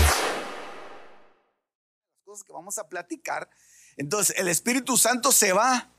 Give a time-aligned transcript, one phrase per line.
[2.46, 3.50] Que vamos a platicar.
[3.98, 5.90] Entonces, el Espíritu Santo se va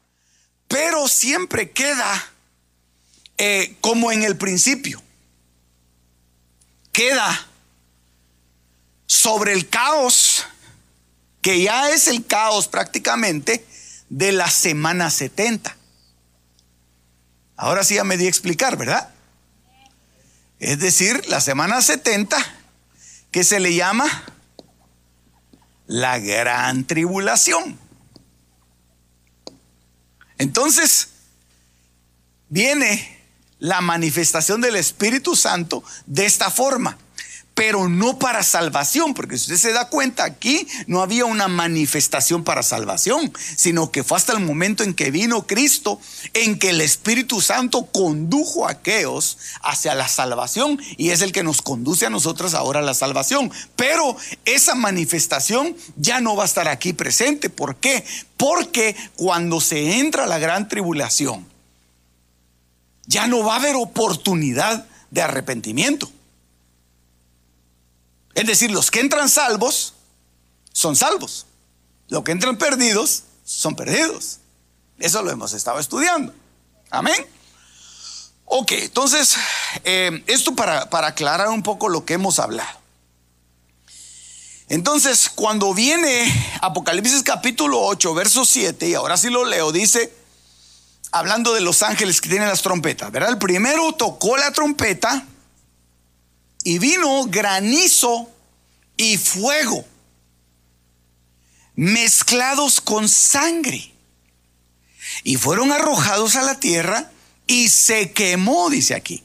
[0.72, 2.32] pero siempre queda
[3.38, 5.04] eh, como en el principio.
[6.94, 7.48] Queda
[9.06, 10.46] sobre el caos,
[11.42, 13.66] que ya es el caos prácticamente
[14.10, 15.76] de la semana 70.
[17.58, 19.10] Ahora sí ya me di a explicar, ¿verdad?
[20.60, 22.38] Es decir, la semana 70,
[23.32, 24.06] que se le llama
[25.88, 27.91] la gran tribulación.
[30.42, 31.10] Entonces,
[32.50, 33.20] viene
[33.60, 36.98] la manifestación del Espíritu Santo de esta forma,
[37.62, 42.44] pero no para salvación, porque si usted se da cuenta aquí no había una manifestación
[42.44, 46.00] para salvación, sino que fue hasta el momento en que vino Cristo,
[46.34, 51.44] en que el Espíritu Santo condujo a aquellos hacia la salvación y es el que
[51.44, 53.52] nos conduce a nosotros ahora a la salvación.
[53.76, 57.52] Pero esa manifestación ya no va a estar aquí presente.
[57.52, 58.04] ¿Por qué?
[58.38, 61.46] Porque cuando se entra la gran tribulación,
[63.06, 66.12] ya no va a haber oportunidad de arrepentimiento.
[68.36, 69.94] Es decir, los que entran salvos
[70.74, 71.46] son salvos.
[72.08, 74.40] Los que entran perdidos son perdidos.
[75.00, 76.34] Eso lo hemos estado estudiando.
[76.90, 77.26] Amén.
[78.46, 79.38] Ok, entonces,
[79.84, 82.82] eh, esto para, para aclarar un poco lo que hemos hablado.
[84.68, 86.32] Entonces, cuando viene
[86.62, 90.14] Apocalipsis capítulo 8, verso 7, y ahora sí lo leo, dice,
[91.12, 93.32] hablando de los ángeles que tienen las trompetas, ¿verdad?
[93.32, 95.26] El primero tocó la trompeta
[96.64, 98.30] y vino granizo
[98.98, 99.86] y fuego
[101.76, 103.94] mezclados con sangre
[105.24, 107.12] y fueron arrojados a la tierra
[107.48, 109.24] y se quemó, dice aquí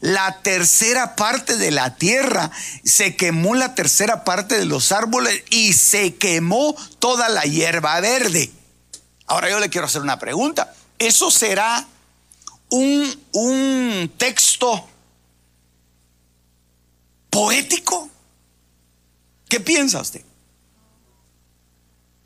[0.00, 2.50] la tercera parte de la tierra,
[2.84, 8.50] se quemó la tercera parte de los árboles y se quemó toda la hierba verde.
[9.26, 10.74] Ahora yo le quiero hacer una pregunta.
[10.98, 11.86] ¿Eso será
[12.70, 14.88] un, un texto
[17.30, 18.10] poético?
[19.48, 20.22] ¿Qué piensa usted?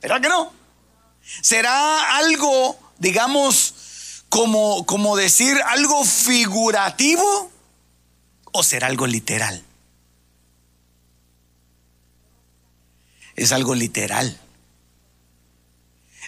[0.00, 0.52] ¿Verdad que no?
[1.40, 7.50] ¿Será algo, digamos, como, como decir algo figurativo?
[8.56, 9.64] o será algo literal?
[13.34, 14.40] Es algo literal.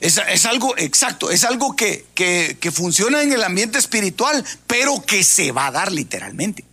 [0.01, 5.53] Es, algo exacto, es algo que, que funciona en el ambiente espiritual, pero que se
[5.53, 6.65] va a dar literalmente.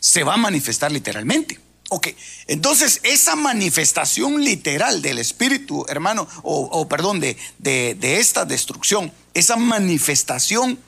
[0.00, 1.60] Se va a manifestar literalmente.
[1.92, 2.06] Ok,
[2.46, 10.78] entonces esa manifestación literal del espíritu, hermano, o, perdón, de, de, esta destrucción, esa manifestación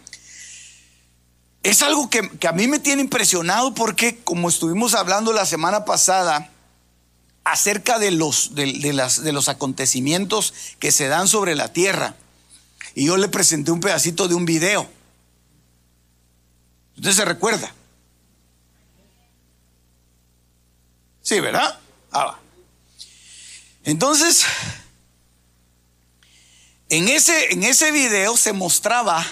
[1.65, 6.53] es algo que, a mí me tiene impresionado porque como estuvimos hablando la semana pasada
[7.43, 12.15] acerca de los, de, las, de los acontecimientos que se dan sobre la tierra,
[12.95, 14.89] y yo le presenté un pedacito de un video.
[16.97, 17.75] ¿Usted se recuerda?
[21.23, 21.79] Sí, ¿verdad?
[22.11, 22.37] Ah,
[23.85, 24.45] Entonces,
[26.89, 29.25] en ese, en ese video se mostraba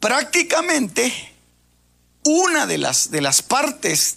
[0.00, 1.12] prácticamente
[2.24, 4.16] una de las, de las partes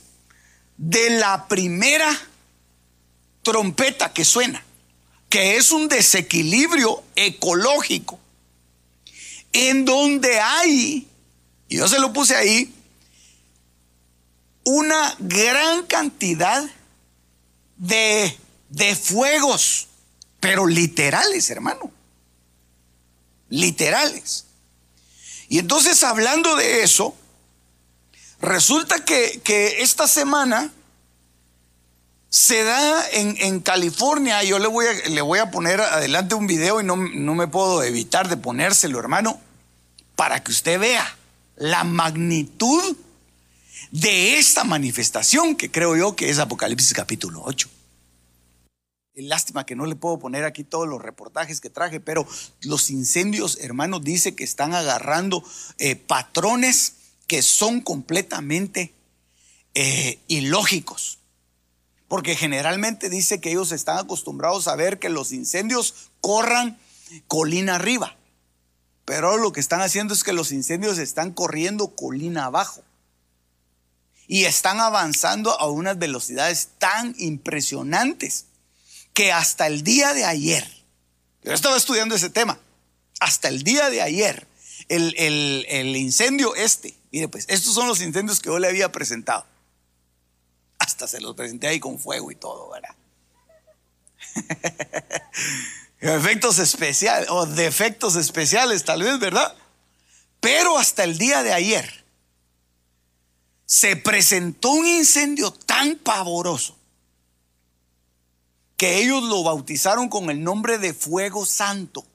[0.78, 2.10] de la primera
[3.44, 4.64] trompeta que suena,
[5.30, 8.18] que es un desequilibrio ecológico,
[9.52, 11.08] en donde hay,
[11.68, 12.74] y yo se lo puse ahí,
[14.66, 16.64] una gran cantidad
[17.78, 18.38] de,
[18.70, 19.88] de fuegos,
[20.40, 21.92] pero literales, hermano,
[23.50, 24.46] literales.
[25.50, 27.16] Y entonces hablando de eso,
[28.42, 29.42] resulta que,
[29.80, 30.72] esta semana
[32.30, 36.82] se da en, California, yo le voy, a, le voy a poner adelante un video
[36.82, 39.40] y no, no me puedo evitar de ponérselo, hermano,
[40.16, 41.18] para que usted vea
[41.56, 42.98] la magnitud
[43.94, 47.70] de esta manifestación que creo yo que es Apocalipsis capítulo 8.
[49.14, 52.28] Lástima que no le puedo poner aquí todos los reportajes que traje, pero
[52.62, 55.44] los incendios, hermanos, dice que están agarrando
[55.78, 56.96] eh, patrones
[57.28, 58.96] que son completamente
[59.76, 61.20] eh, ilógicos.
[62.08, 66.80] Porque generalmente dice que ellos están acostumbrados a ver que los incendios corran
[67.28, 68.18] colina arriba.
[69.06, 72.84] Pero lo que están haciendo es que los incendios están corriendo colina abajo.
[74.28, 78.46] Y están avanzando a unas velocidades tan impresionantes
[79.14, 80.68] que hasta el día de ayer,
[81.44, 82.60] yo estaba estudiando ese tema,
[83.20, 84.48] hasta el día de ayer,
[84.90, 89.46] el, incendio este, mire pues, estos son los incendios que yo le había presentado.
[90.80, 92.96] Hasta se los presenté ahí con fuego y todo, ¿verdad?
[96.00, 99.56] Efectos especiales o defectos especiales tal vez, ¿verdad?
[100.42, 102.03] Pero hasta el día de ayer
[103.74, 106.78] se presentó un incendio tan pavoroso
[108.78, 112.06] que ellos lo bautizaron con el nombre de fuego santo.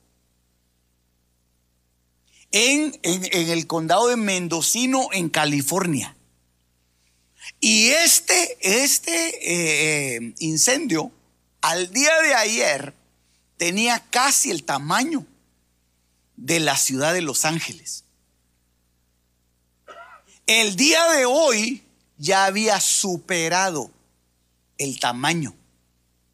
[2.53, 6.17] En, el condado de Mendocino, en California.
[7.59, 11.11] Y este, este eh, eh, incendio,
[11.61, 12.95] al día de ayer,
[13.57, 15.27] tenía casi el tamaño
[16.37, 18.05] de la ciudad de Los Ángeles.
[20.49, 21.83] El día de hoy
[22.17, 23.91] ya había superado
[24.79, 25.55] el tamaño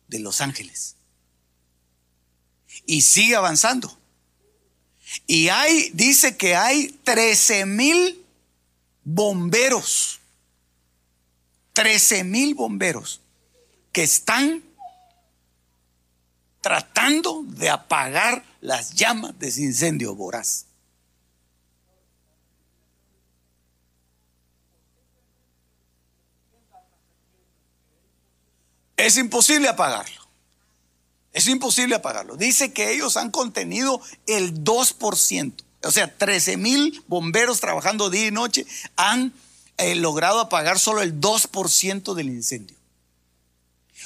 [0.07, 0.95] de Los Ángeles.
[2.87, 3.99] Y sigue avanzando.
[5.27, 8.25] Y hay, dice que hay 13 mil
[9.03, 10.21] bomberos.
[11.73, 13.21] 13 mil bomberos
[13.91, 14.63] que están
[16.61, 20.67] tratando de apagar las llamas de ese incendio voraz.
[28.97, 30.21] Es imposible apagarlo.
[31.33, 32.37] Es imposible apagarlo.
[32.37, 35.53] Dice que ellos han contenido el 2%.
[35.83, 39.35] O sea, 13 mil bomberos trabajando día y noche han
[39.77, 42.77] eh, logrado apagar solo el 2% del incendio.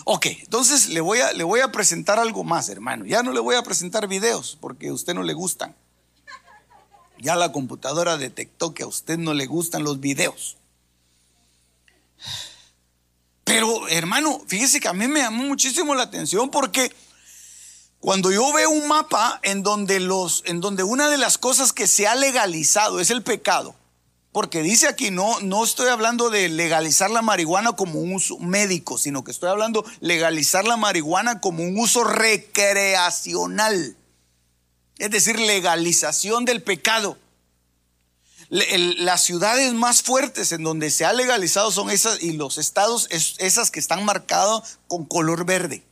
[0.05, 3.05] Ok, entonces le voy, a, le voy a presentar algo más, hermano.
[3.05, 5.75] Ya no le voy a presentar videos porque a usted no le gustan.
[7.20, 10.56] Ya la computadora detectó que a usted no le gustan los videos.
[13.48, 16.92] Pero hermano, fíjese que a mí me llamó muchísimo la atención porque
[17.98, 21.86] cuando yo veo un mapa en donde los en donde una de las cosas que
[21.86, 23.74] se ha legalizado es el pecado,
[24.32, 28.98] porque dice aquí no no estoy hablando de legalizar la marihuana como un uso médico,
[28.98, 33.96] sino que estoy hablando legalizar la marihuana como un uso recreacional.
[34.98, 37.16] Es decir, legalización del pecado
[38.50, 43.70] las ciudades más fuertes en donde se ha legalizado son esas y los estados esas
[43.70, 45.84] que están marcadas con color verde.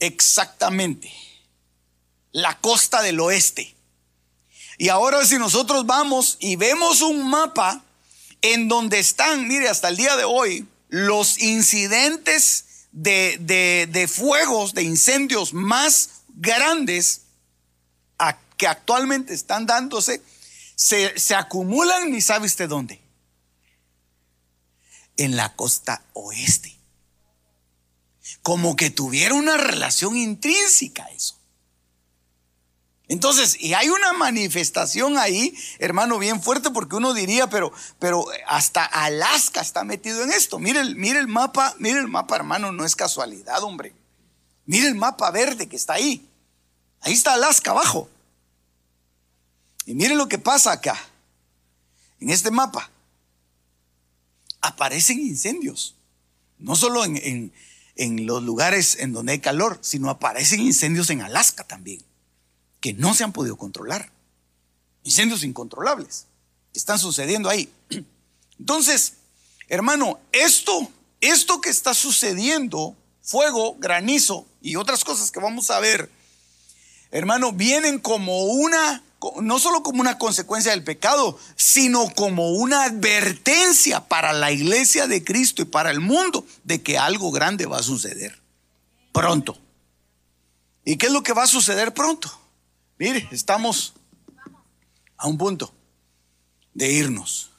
[0.00, 1.12] Exactamente.
[2.32, 3.74] La costa del oeste.
[4.78, 7.84] Y ahora si nosotros vamos y vemos un mapa
[8.40, 13.38] en donde están, mire, hasta el día de hoy, los incidentes de,
[13.90, 17.22] de fuegos, de incendios más grandes
[18.56, 20.22] que actualmente están dándose
[20.76, 23.00] se, se acumulan ni sabe usted dónde.
[25.16, 26.76] En la costa oeste.
[28.42, 31.38] Como que tuviera una relación intrínseca eso.
[33.06, 38.84] Entonces, y hay una manifestación ahí, hermano, bien fuerte, porque uno diría, pero, pero hasta
[38.84, 40.58] Alaska está metido en esto.
[40.58, 43.94] Mire, mire el mapa, mire el mapa, hermano, no es casualidad, hombre.
[44.64, 46.26] Mire el mapa verde que está ahí.
[47.02, 48.08] Ahí está Alaska abajo.
[49.86, 50.98] Y miren lo que pasa acá,
[52.20, 52.90] en este mapa.
[54.60, 55.94] Aparecen incendios,
[56.58, 57.52] no solo en,
[58.26, 62.02] los lugares en donde hay calor, sino aparecen incendios en Alaska también,
[62.80, 64.10] que no se han podido controlar.
[65.02, 66.26] Incendios incontrolables
[66.72, 67.70] que están sucediendo ahí.
[68.58, 69.14] Entonces,
[69.68, 76.10] hermano, esto, esto que está sucediendo, fuego, granizo y otras cosas que vamos a ver,
[77.10, 79.04] hermano, vienen como una
[79.42, 85.24] no solo como una consecuencia del pecado, sino como una advertencia para la iglesia de
[85.24, 88.40] Cristo y para el mundo de que algo grande va a suceder
[89.12, 89.58] pronto.
[90.84, 92.30] ¿Y qué es lo que va a suceder pronto?
[92.98, 93.94] Mire, estamos
[95.16, 95.74] a un punto
[96.74, 97.50] de irnos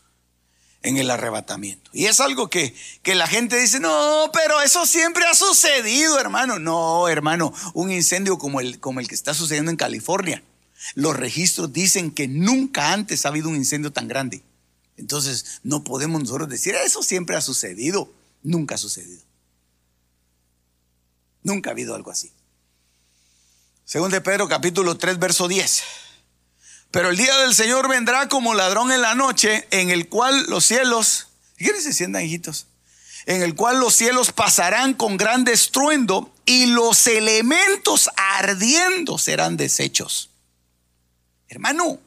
[0.84, 1.90] en el arrebatamiento.
[1.94, 6.60] Y es algo que, que, la gente dice, no, pero eso siempre ha sucedido, hermano.
[6.60, 10.44] No, hermano, un incendio como el, como el que está sucediendo en California
[10.94, 14.44] los registros dicen que nunca antes ha habido un incendio tan grande.
[14.98, 18.10] Entonces, no podemos nosotros decir, eso siempre ha sucedido.
[18.44, 19.22] Nunca ha sucedido.
[21.44, 22.32] Nunca ha habido algo así.
[23.84, 25.84] Según Pedro capítulo 3, verso 10.
[26.92, 30.66] Pero el día del Señor vendrá como ladrón en la noche, en el cual los
[30.66, 31.28] cielos,
[31.58, 32.68] ¿quiénes se sientan, hijitos?
[33.26, 40.30] En el cual los cielos pasarán con gran estruendo y los elementos ardiendo serán deshechos.
[41.48, 42.00] Hermano,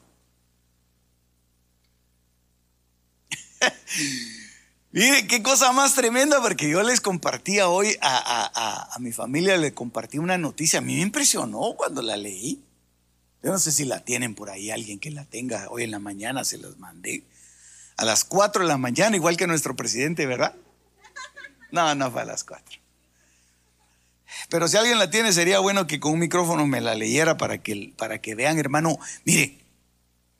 [4.91, 10.17] Mire, qué cosa más tremenda, porque yo les compartía hoy a, mi familia, le compartí
[10.17, 10.79] una noticia.
[10.79, 12.63] A mí me impresionó cuando la leí.
[13.43, 15.67] Yo no sé si la tienen por ahí, alguien que la tenga.
[15.69, 17.23] Hoy en la mañana se las mandé.
[17.97, 20.55] A las 4 de la mañana, igual que nuestro presidente, ¿verdad?
[21.71, 22.79] No, no fue a las 4.
[24.49, 27.61] Pero si alguien la tiene, sería bueno que con un micrófono me la leyera para
[27.61, 28.97] que, para que vean, hermano.
[29.25, 29.59] Mire,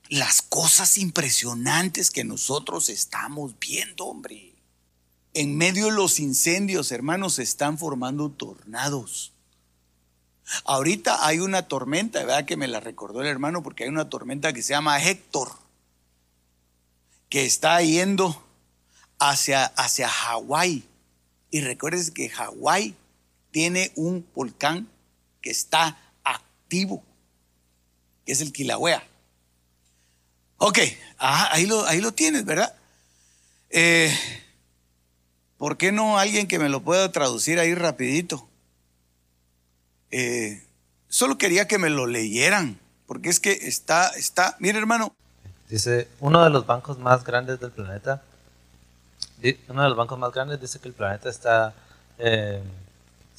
[0.10, 4.54] las cosas impresionantes que nosotros estamos viendo, hombre.
[5.34, 9.32] En medio de los incendios, hermanos, se están formando tornados.
[10.66, 12.46] Ahorita hay una tormenta, ¿verdad?
[12.46, 15.52] Que me la recordó el hermano, porque hay una tormenta que se llama Héctor,
[17.30, 18.44] que está yendo
[19.20, 20.84] hacia, hacia Hawái.
[21.52, 22.96] Y recuerden que Hawái
[23.52, 24.88] tiene un volcán
[25.42, 27.04] que está activo,
[28.26, 29.04] que es el Kilauea.
[30.58, 30.80] Ok,
[31.18, 32.76] ahí, lo, ahí lo tienes, ¿verdad?
[33.70, 34.14] Eh,
[35.58, 38.48] ¿Por qué no alguien que me lo pueda traducir ahí rapidito?
[40.12, 40.64] Eh,
[41.08, 45.14] solo quería que me lo leyeran, porque es que está, está, mire hermano.
[45.70, 48.24] Dice, uno de los bancos más grandes del planeta,
[49.68, 51.74] uno de los bancos más grandes dice que el planeta está,
[52.18, 52.62] eh,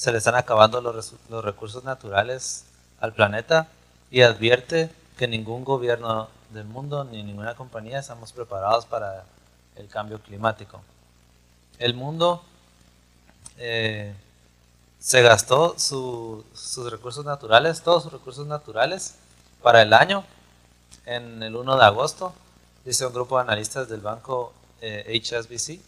[0.00, 2.64] se le están acabando los, los recursos naturales
[3.00, 3.68] al planeta
[4.10, 9.24] y advierte que ningún gobierno del mundo ni ninguna compañía estamos preparados para
[9.76, 10.80] el cambio climático.
[11.78, 12.42] El mundo
[13.58, 14.14] eh,
[14.98, 19.16] se gastó sus recursos naturales, todos sus recursos naturales
[19.62, 20.24] para el año
[21.04, 22.32] en el 1 de agosto,
[22.86, 25.80] dice un grupo de analistas del banco HSBC eh,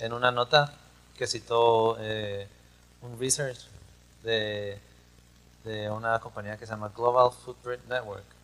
[0.00, 0.74] en una nota
[1.16, 2.46] que citó eh,
[3.02, 3.66] un research
[4.22, 4.80] de,
[5.64, 8.38] de una compañía que se llama Global Footprint Network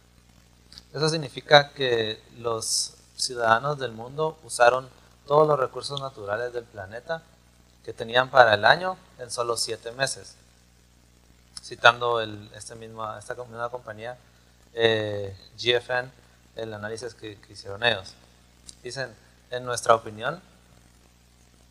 [0.92, 4.88] eso significa que los ciudadanos del mundo usaron
[5.26, 7.23] todos los recursos naturales del planeta
[7.84, 10.37] que tenían para el año en solo siete meses.
[11.62, 14.16] Citando el, este mismo, esta misma compañía,
[14.75, 16.11] eh, GFN,
[16.56, 18.14] el análisis que, hicieron ellos.
[18.82, 19.14] Dicen,
[19.50, 20.40] en nuestra opinión,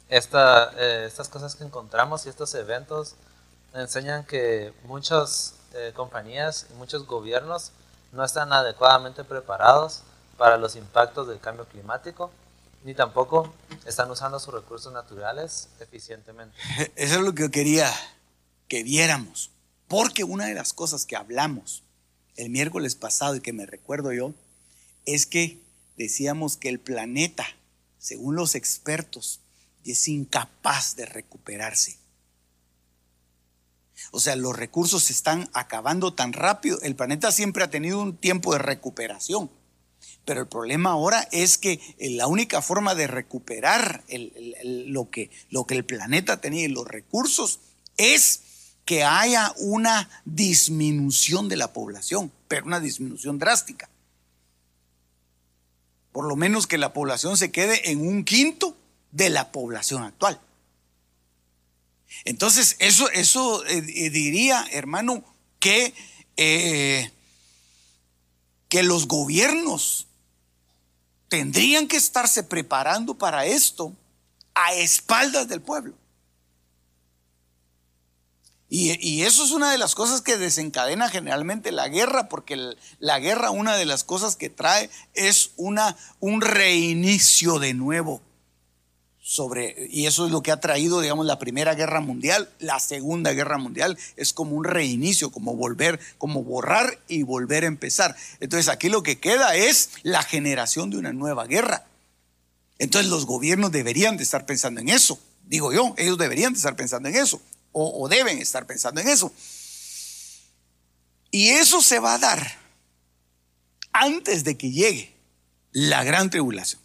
[0.10, 3.15] eh, estas cosas que encontramos y estos eventos
[3.74, 7.72] enseñan que muchas eh, compañías y muchos gobiernos
[8.12, 10.03] no están adecuadamente preparados
[10.38, 12.31] para los impactos del cambio climático,
[12.83, 13.53] ni tampoco
[13.86, 16.55] están usando sus recursos naturales eficientemente.
[16.95, 17.91] Eso es lo que yo quería
[18.67, 19.51] que viéramos,
[19.88, 21.83] porque una de las cosas que hablamos
[22.36, 24.33] el miércoles pasado y que me recuerdo yo,
[25.05, 25.62] es que
[25.98, 27.45] decíamos que el planeta,
[28.00, 29.39] según los expertos,
[29.91, 31.97] es incapaz de recuperarse.
[34.11, 36.79] O sea, los recursos se están acabando tan rápido.
[36.81, 39.49] El planeta siempre ha tenido un tiempo de recuperación.
[40.25, 44.03] Pero el problema ahora es que la única forma de recuperar
[44.63, 47.59] lo, que, lo que el planeta tenía y los recursos
[47.97, 48.41] es
[48.85, 53.89] que haya una disminución de la población, pero una disminución drástica.
[56.11, 58.77] Por lo menos que la población se quede en un quinto
[59.13, 60.41] de la población actual.
[62.25, 65.24] Entonces, eso, eso eh, eh, diría, hermano,
[65.60, 65.93] que,
[66.36, 67.12] eh,
[68.70, 70.08] que los gobiernos
[71.29, 73.93] tendrían que estarse preparando para esto
[74.53, 75.96] a espaldas del pueblo.
[78.75, 83.51] Y, eso es una de las cosas que desencadena generalmente la guerra, porque la guerra
[83.51, 88.24] una de las cosas que trae es una, un reinicio de nuevo
[89.25, 93.31] sobre, y eso es lo que ha traído, digamos, la Primera Guerra Mundial, la Segunda
[93.31, 98.17] Guerra Mundial, es como un reinicio, como volver, como borrar y volver a empezar.
[98.41, 101.85] Entonces aquí lo que queda es la generación de una nueva guerra.
[102.79, 106.75] Entonces los gobiernos deberían de estar pensando en eso, digo yo, ellos deberían de estar
[106.75, 109.31] pensando en eso, o, o deben estar pensando en eso.
[111.31, 112.59] Y eso se va a dar
[113.93, 115.15] antes de que llegue
[115.71, 116.82] la gran tribulación.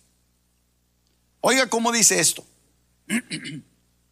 [1.41, 2.45] Oiga cómo dice esto.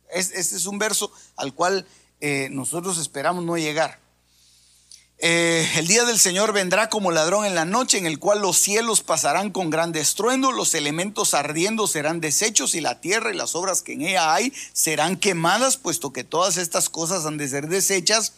[0.09, 1.85] Este es un verso al cual
[2.21, 3.99] eh, nosotros esperamos no llegar.
[5.18, 8.59] Eh, el día del Señor vendrá como ladrón en la noche, en el cual los
[8.59, 13.54] cielos pasarán con gran estruendo, los elementos ardiendo serán deshechos y la tierra y las
[13.54, 17.68] obras que en ella hay serán quemadas, puesto que todas estas cosas han de ser
[17.68, 18.35] deshechas.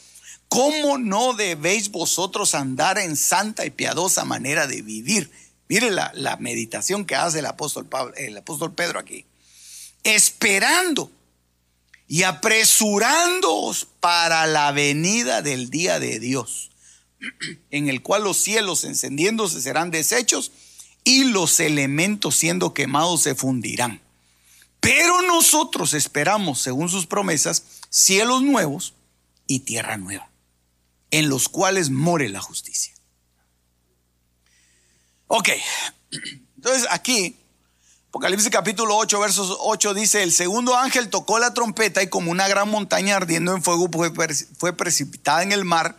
[0.49, 5.31] ¿Cómo no debéis vosotros andar en santa y piadosa manera de vivir?
[5.69, 9.27] Mire la, meditación que hace el apóstol, Pablo, el apóstol Pedro aquí.
[10.03, 11.13] Esperando
[12.07, 16.71] y apresurándoos para la venida del día de Dios,
[17.71, 20.53] en el cual los cielos encendiéndose serán deshechos
[21.05, 24.01] y los elementos siendo quemados se fundirán.
[24.81, 28.95] Pero nosotros esperamos, según sus promesas, cielos nuevos
[29.47, 30.31] y tierra nueva,
[31.11, 32.95] en los cuales more la justicia.
[35.29, 35.51] Ok,
[36.57, 37.37] entonces aquí
[38.09, 42.49] Apocalipsis capítulo 8, versos 8 dice, el segundo ángel tocó la trompeta y como una
[42.49, 45.99] gran montaña ardiendo en fuego fue, precipitada en el mar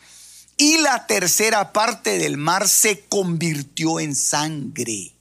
[0.57, 5.13] y la tercera parte del mar se convirtió en sangre.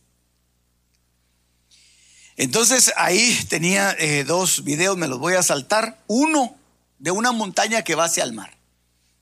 [2.38, 6.02] Entonces ahí tenía eh, dos videos, me los voy a saltar.
[6.06, 6.56] Uno
[6.98, 8.56] de una montaña que va hacia el mar.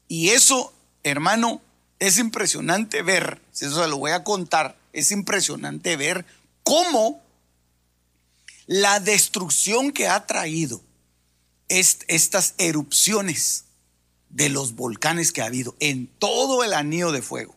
[0.06, 1.60] Y eso, hermano,
[1.98, 6.24] es impresionante ver, si eso se lo voy a contar, es impresionante ver
[6.62, 7.22] cómo
[8.66, 10.80] la destrucción que ha traído
[11.68, 13.64] estas erupciones
[14.30, 17.54] de los volcanes que ha habido en todo el anillo de fuego.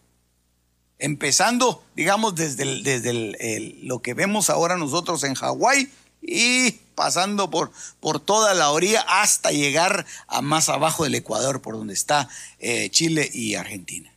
[0.97, 5.91] Empezando, digamos, desde, desde lo que vemos ahora nosotros en Hawái
[6.21, 11.77] y pasando por, por, toda la orilla hasta llegar a más abajo del Ecuador, por
[11.77, 12.27] donde está
[12.59, 14.11] eh, Chile y Argentina.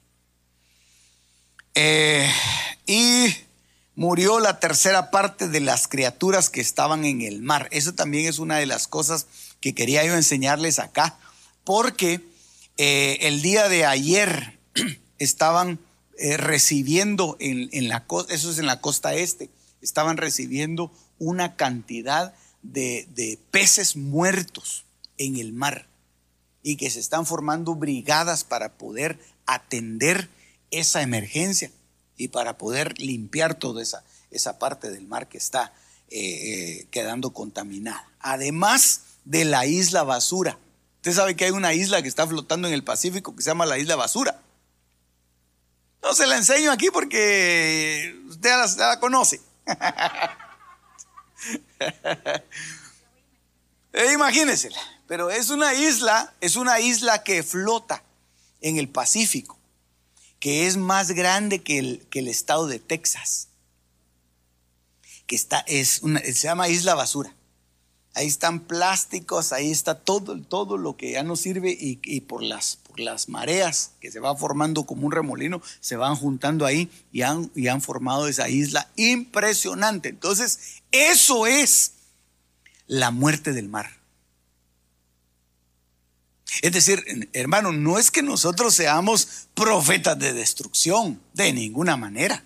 [1.74, 2.30] Eh,
[2.86, 3.34] y
[3.94, 7.68] murió la tercera parte de las criaturas que estaban en el mar.
[7.70, 9.26] Eso también es una de las cosas
[9.60, 11.18] que quería yo enseñarles acá,
[11.64, 12.20] porque
[12.76, 14.58] eh, el día de ayer
[15.18, 15.78] estaban
[16.18, 22.34] eh, recibiendo en, la costa, eso es en la costa este, estaban recibiendo una cantidad
[22.62, 24.84] de, de peces muertos
[25.18, 25.86] en el mar
[26.62, 30.28] y que se están formando brigadas para poder atender
[30.72, 31.70] esa emergencia
[32.16, 35.72] y para poder limpiar toda esa, esa parte del mar que está
[36.08, 38.08] eh, eh, quedando contaminada.
[38.18, 40.58] Además de la isla basura.
[40.96, 43.66] Usted sabe que hay una isla que está flotando en el Pacífico que se llama
[43.66, 44.40] la isla basura.
[46.02, 49.40] No se la enseño aquí porque usted la, la conoce.
[53.94, 54.16] Eh,
[55.06, 58.02] pero es una isla, es una isla que flota
[58.62, 59.58] en el Pacífico
[60.42, 63.46] que es más grande que el, que el estado de Texas,
[65.28, 67.32] que está, es una, se llama Isla Basura.
[68.14, 72.74] Ahí están plásticos, ahí está todo, todo lo que ya no sirve y, por, las,
[72.74, 77.22] por las mareas que se van formando como un remolino, se van juntando ahí y
[77.22, 80.08] han, y han formado esa isla impresionante.
[80.08, 81.92] Entonces, eso es
[82.88, 84.01] la muerte del mar.
[86.60, 92.44] Es decir, hermano, no es que nosotros seamos profetas de destrucción, de ninguna manera.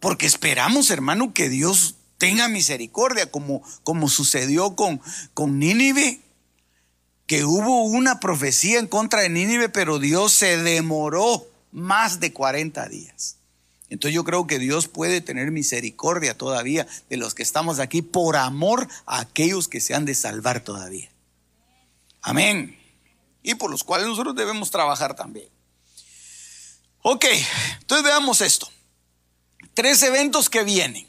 [0.00, 5.00] Porque esperamos, hermano, que Dios tenga misericordia, como, como sucedió con,
[5.34, 6.20] con Nínive,
[7.26, 12.88] que hubo una profecía en contra de Nínive, pero Dios se demoró más de 40
[12.88, 13.36] días.
[13.90, 18.36] Entonces yo creo que Dios puede tener misericordia todavía de los que estamos aquí por
[18.36, 21.11] amor a aquellos que se han de salvar todavía.
[22.22, 22.78] Amén.
[23.42, 25.48] Y por los cuales nosotros debemos trabajar también.
[27.02, 27.24] Ok,
[27.80, 28.68] entonces veamos esto.
[29.74, 31.08] Tres eventos que vienen.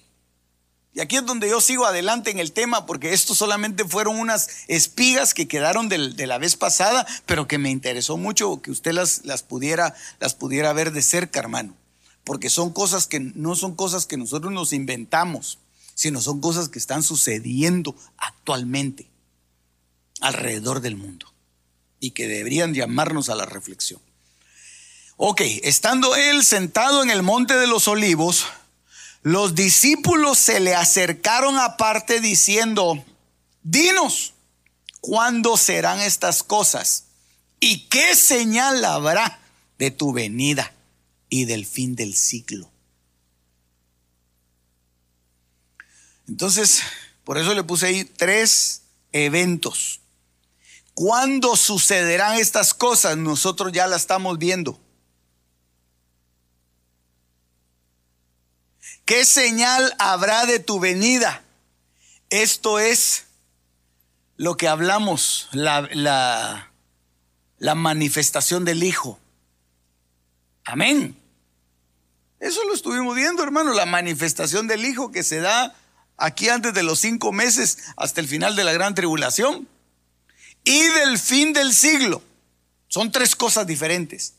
[0.95, 4.47] Y aquí es donde yo sigo adelante en el tema, porque estos solamente fueron unas
[4.67, 9.25] espigas que quedaron de, la vez pasada, pero que me interesó mucho que usted las,
[9.25, 11.75] las, pudiera, las pudiera ver de cerca, hermano.
[12.23, 15.59] Porque son cosas que no son cosas que nosotros nos inventamos,
[15.95, 19.12] sino son cosas que están sucediendo actualmente
[20.23, 21.31] alrededor del mundo
[21.99, 24.01] y que deberían llamarnos a la reflexión.
[25.17, 28.45] Ok, estando él sentado en el monte de los olivos,
[29.21, 33.03] los discípulos se le acercaron aparte diciendo,
[33.61, 34.33] dinos,
[35.01, 37.05] ¿cuándo serán estas cosas?
[37.59, 39.39] ¿Y qué señal habrá
[39.77, 40.73] de tu venida
[41.29, 42.71] y del fin del ciclo?
[46.27, 46.81] Entonces,
[47.25, 49.99] por eso le puse ahí tres eventos
[50.93, 53.17] ¿Cuándo sucederán estas cosas?
[53.17, 54.79] Nosotros ya las estamos viendo.
[59.05, 61.43] ¿Qué señal habrá de tu venida?
[62.29, 63.25] Esto es
[64.37, 69.19] lo que hablamos, la, la, manifestación del Hijo,
[70.65, 71.17] Amén.
[72.39, 75.75] Eso lo estuvimos viendo, hermano, la manifestación del Hijo que se da
[76.17, 79.67] aquí antes de los cinco meses hasta el final de la gran tribulación
[80.63, 82.21] y del fin del siglo.
[82.87, 84.35] Son tres cosas diferentes.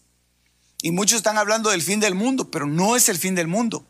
[0.81, 3.87] Y muchos están hablando del fin del mundo, pero no es el fin del mundo.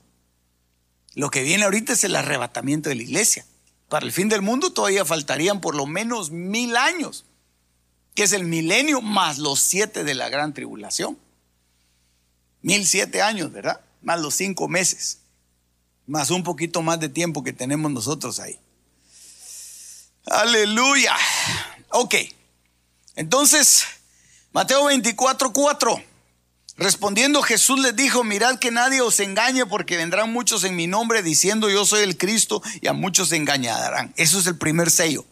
[1.15, 3.45] Lo que viene ahorita es el arrebatamiento de la iglesia.
[3.89, 7.25] Para el fin del mundo todavía faltarían por lo menos mil años,
[8.15, 11.19] que es el milenio más los siete de la gran tribulación.
[12.63, 13.81] Mil siete años, ¿verdad?
[14.03, 15.19] Más los cinco meses,
[16.07, 18.59] más un poquito más de tiempo que tenemos nosotros ahí.
[20.27, 21.15] Aleluya.
[21.97, 22.17] Ok.
[23.15, 23.85] Entonces,
[24.53, 26.03] Mateo 24, 4.
[26.77, 31.23] Respondiendo Jesús les dijo, mirad que nadie os engañe porque vendrán muchos en mi nombre
[31.23, 34.13] diciendo yo soy el Cristo y a muchos se engañarán.
[34.17, 35.25] Eso es el primer sello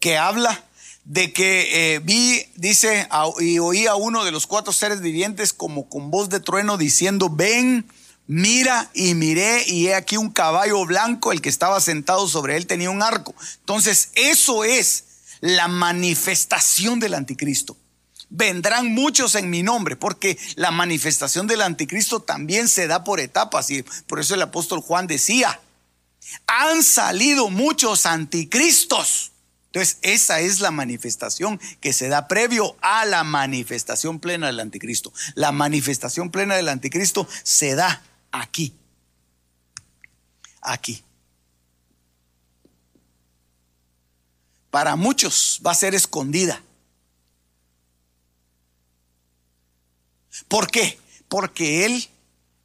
[0.00, 0.64] que habla
[1.04, 3.06] de que eh, vi, dice,
[3.40, 7.28] y oí a uno de los cuatro seres vivientes como con voz de trueno diciendo,
[7.28, 7.86] ven,
[8.26, 12.66] mira y miré y he aquí un caballo blanco, el que estaba sentado sobre él
[12.66, 13.34] tenía un arco.
[13.60, 15.11] Entonces, eso es
[15.42, 17.76] la manifestación del anticristo
[18.34, 23.70] vendrán muchos en mi nombre, porque la manifestación del anticristo también se da por etapas
[23.70, 25.60] y por eso el apóstol Juan decía,
[26.46, 29.32] han salido muchos anticristos.
[29.66, 35.12] Entonces, esa es la manifestación que se da previo a la manifestación plena del anticristo.
[35.34, 38.74] La manifestación plena del anticristo se da aquí.
[40.62, 41.04] Aquí.
[44.72, 46.60] Para muchos va a ser escondida
[50.48, 50.98] ¿Por qué?
[51.28, 52.08] Porque Él,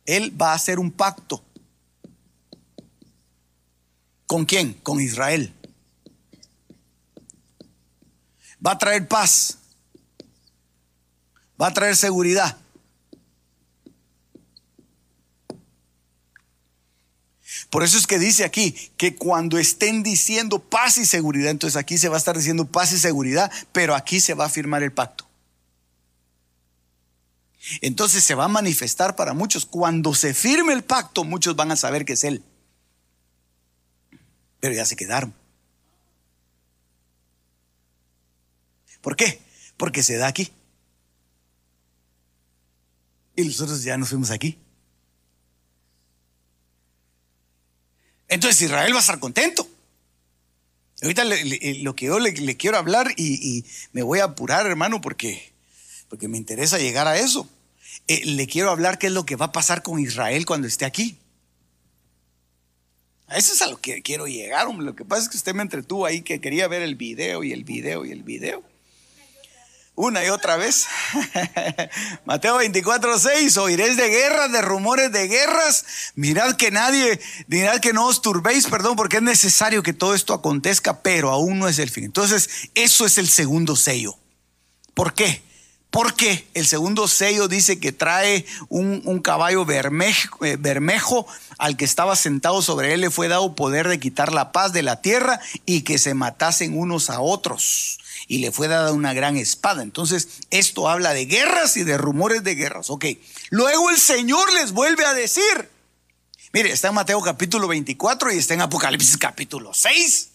[0.05, 1.43] Él va a hacer un pacto.
[4.25, 4.73] ¿Con quién?
[4.73, 5.53] Con Israel.
[8.65, 9.57] Va a traer paz.
[11.61, 12.57] Va a traer seguridad.
[17.69, 21.97] Por eso es que dice aquí que cuando estén diciendo paz y seguridad, entonces aquí
[21.97, 24.93] se va a estar diciendo paz y seguridad, pero aquí se va a firmar el
[24.93, 25.27] pacto.
[27.81, 29.65] Entonces se va a manifestar para muchos.
[29.65, 32.43] Cuando se firme el pacto, muchos van a saber que es Él.
[34.61, 35.33] Pero ya se quedaron.
[39.01, 39.41] ¿Por qué?
[39.75, 40.51] Porque se da aquí.
[43.35, 44.57] Y nosotros ya nos fuimos aquí.
[48.27, 49.67] Entonces Israel va a estar contento.
[51.01, 55.53] Ahorita lo que yo le, quiero hablar y, y, me voy a apurar, hermano, porque,
[56.09, 57.47] porque me interesa llegar a eso.
[58.07, 60.85] Eh, le quiero hablar qué es lo que va a pasar con Israel cuando esté
[60.85, 61.17] aquí.
[63.27, 64.67] A eso es a lo que quiero llegar.
[64.73, 67.51] Lo que pasa es que usted me entretuvo ahí que quería ver el video y
[67.51, 68.63] el video y el video.
[69.99, 70.85] Una y otra vez.
[72.25, 73.57] Mateo 24, 6.
[73.57, 75.85] Oiréis de guerras, de rumores de guerras.
[76.13, 80.35] Mirad que nadie, mirad que no os turbéis, perdón, porque es necesario que todo esto
[80.35, 82.03] acontezca, pero aún no es el fin.
[82.03, 84.15] Entonces, eso es el segundo sello.
[84.93, 85.41] ¿Por qué?
[85.89, 91.25] Porque el segundo sello dice que trae un, caballo bermejo, eh, bermejo,
[91.57, 94.83] al que estaba sentado sobre él le fue dado poder de quitar la paz de
[94.83, 97.97] la tierra y que se matasen unos a otros.
[98.27, 99.81] Y le fue dada una gran espada.
[99.81, 102.89] Entonces, esto habla de guerras y de rumores de guerras.
[102.89, 103.05] Ok.
[103.49, 105.69] Luego el Señor les vuelve a decir.
[106.51, 110.29] Mire, está en Mateo capítulo 24 y está en Apocalipsis capítulo 6.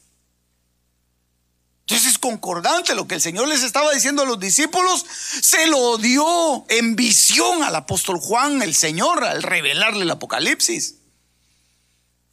[1.82, 5.04] Entonces es concordante lo que el Señor les estaba diciendo a los discípulos,
[5.42, 11.01] se lo dio en visión al apóstol Juan, el Señor, al revelarle el Apocalipsis.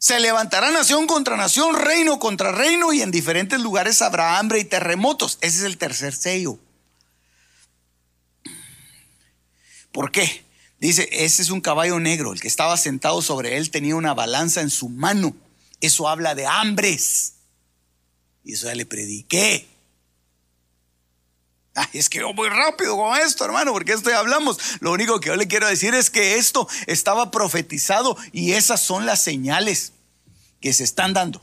[0.00, 4.64] Se levantará nación contra nación, reino contra reino, y en diferentes lugares habrá hambre y
[4.64, 5.36] terremotos.
[5.42, 6.58] Ese es el tercer sello.
[9.92, 10.42] ¿Por qué?
[10.78, 14.62] Dice, ese es un caballo negro, el que estaba sentado sobre él tenía una balanza
[14.62, 15.36] en su mano.
[15.82, 17.34] Eso habla de hambres
[18.42, 19.68] y eso ya le prediqué.
[21.74, 24.58] Ay, es que yo muy rápido con esto, hermano, porque esto ya hablamos.
[24.80, 29.06] Lo único que yo le quiero decir es que esto estaba profetizado y esas son
[29.06, 29.92] las señales
[30.60, 31.42] que se están dando.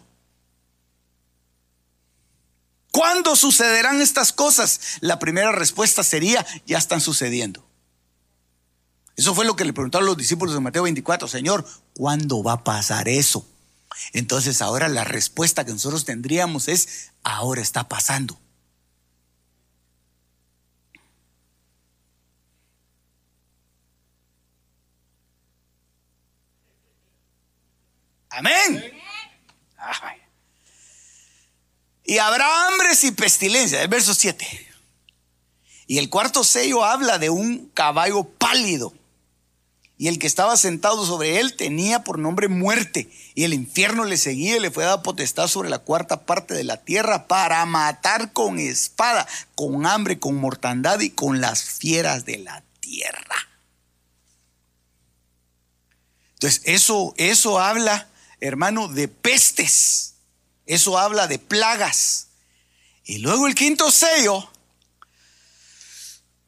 [2.92, 4.98] ¿Cuándo sucederán estas cosas?
[5.02, 7.66] La primera respuesta sería, ya están sucediendo.
[9.16, 12.64] Eso fue lo que le preguntaron los discípulos de Mateo 24, Señor, ¿cuándo va a
[12.64, 13.48] pasar eso?
[14.14, 18.40] Entonces ahora la respuesta que nosotros tendríamos es, ahora está pasando.
[28.38, 28.94] Amén.
[32.06, 34.46] Y habrá hambres y pestilencia, el verso 7.
[35.88, 38.94] Y el cuarto sello habla de un caballo pálido.
[40.00, 44.18] y el que estaba sentado sobre él tenía por nombre muerte, y el infierno le
[44.18, 48.32] seguía y le fue dada potestad sobre la cuarta parte de la tierra para matar
[48.32, 53.36] con espada, con hambre, con mortandad y con las fieras de la tierra.
[56.34, 58.08] Entonces, eso, eso habla,
[58.40, 60.16] hermano, de pestes,
[60.66, 62.28] eso habla de plagas.
[63.04, 64.50] Y luego el quinto sello,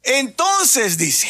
[0.03, 1.27] entonces dice,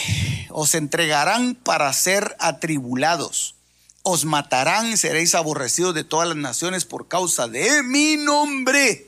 [0.49, 3.55] os entregarán para ser atribulados.
[4.01, 9.07] Os matarán, seréis aborrecidos de todas las naciones por causa de mi nombre.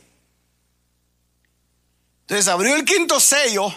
[2.22, 3.74] Entonces abrió el quinto sello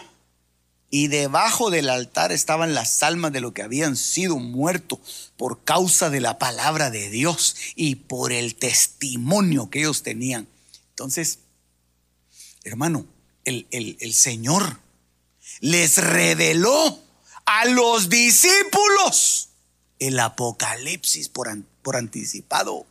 [0.90, 6.10] y debajo del altar estaban las almas de los que habían sido muertos por causa
[6.10, 10.46] de la palabra de Dios y por el testimonio que ellos tenían.
[10.90, 11.40] Entonces,
[12.62, 13.06] hermano,
[13.44, 14.80] el, el Señor
[15.60, 16.98] les reveló
[17.44, 19.48] a los discípulos
[19.98, 21.48] el Apocalipsis por,
[21.82, 22.86] por anticipado.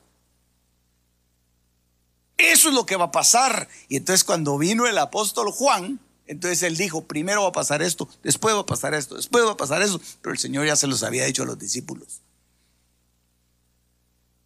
[2.38, 3.70] Eso es lo que va a pasar.
[3.88, 8.10] Y entonces cuando vino el apóstol Juan, entonces él dijo, primero va a pasar esto,
[8.24, 10.00] después va a pasar esto, después va a pasar eso.
[10.22, 12.22] Pero el Señor ya se los había dicho a los discípulos.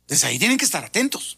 [0.01, 1.37] Entonces ahí tienen que estar atentos.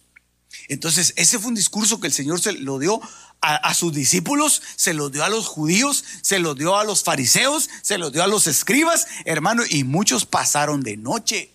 [0.67, 3.02] Entonces ese fue un discurso que el Señor se lo dio
[3.41, 7.69] a, sus discípulos, se los dio a los judíos, se los dio a los fariseos,
[7.82, 11.52] se los dio a los escribas, hermano, y muchos pasaron de noche.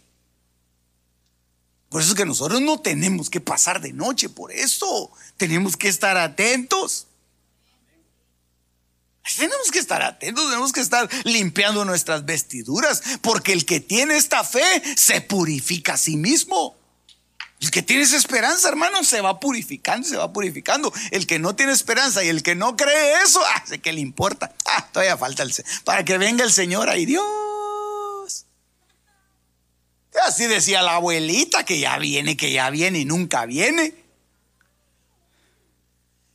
[1.91, 5.89] Por eso es que nosotros no tenemos que pasar de noche, por eso tenemos que
[5.89, 7.07] estar atentos.
[9.37, 14.45] Tenemos que estar atentos, tenemos que estar limpiando nuestras vestiduras, porque el que tiene esta
[14.45, 16.77] fe se purifica a sí mismo.
[17.61, 20.93] El que tiene esa esperanza, hermano, se va purificando, se va purificando.
[21.11, 24.01] El que no tiene esperanza y el que no cree eso, ah, sé que le
[24.01, 24.53] importa.
[24.67, 28.45] Ah, todavía falta el para que venga el Señor ahí, Dios.
[30.27, 34.04] Así decía la abuelita que ya viene, que ya viene y nunca viene.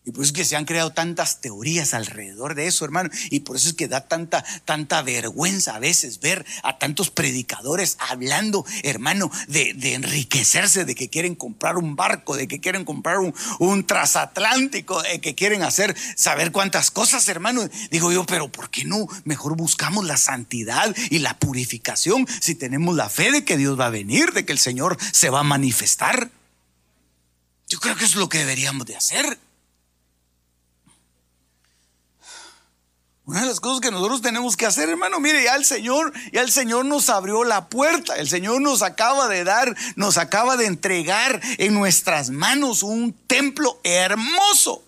[0.09, 3.11] Y por eso es que se han creado tantas teorías alrededor de eso, hermano.
[3.29, 7.95] Y por eso es que da tanta, tanta vergüenza a veces ver a tantos predicadores
[7.99, 13.35] hablando, hermano, de, enriquecerse, de que quieren comprar un barco, de que quieren comprar un,
[13.59, 17.69] un transatlántico, de que quieren hacer saber cuántas cosas, hermano.
[17.91, 19.07] Digo yo, pero ¿por qué no?
[19.25, 23.85] Mejor buscamos la santidad y la purificación si tenemos la fe de que Dios va
[23.85, 26.31] a venir, de que el Señor se va a manifestar.
[27.67, 29.37] Yo creo que es lo que deberíamos de hacer.
[33.29, 36.41] Una de las cosas que nosotros tenemos que hacer, hermano, mire, ya el Señor, ya
[36.41, 40.65] el Señor nos abrió la puerta, el Señor nos acaba de dar, nos acaba de
[40.65, 44.83] entregar en nuestras manos un templo hermoso.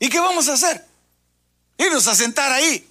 [0.00, 0.84] ¿Y qué vamos a hacer?
[1.78, 2.84] Irnos a sentar ahí.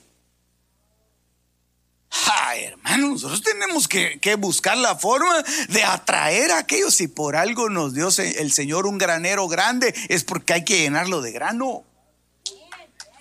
[2.11, 6.95] Ay, hermano, nosotros tenemos que, buscar la forma de atraer a aquellos.
[6.95, 11.21] Si por algo nos dio el Señor un granero grande, es porque hay que llenarlo
[11.21, 11.85] de grano.